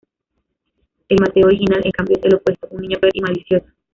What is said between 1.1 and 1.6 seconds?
Mateo